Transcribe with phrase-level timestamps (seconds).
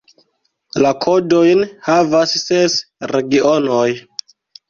[0.85, 2.79] La kodojn havas ses
[3.13, 3.85] regionoj.